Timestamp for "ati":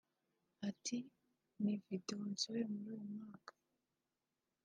0.69-0.97